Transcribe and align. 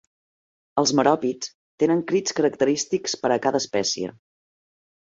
Els 0.81 0.93
meròpids 0.99 1.51
tenen 1.85 2.03
crits 2.13 2.39
característics 2.41 3.17
per 3.23 3.35
a 3.37 3.41
cada 3.47 3.65
espècie. 3.67 4.15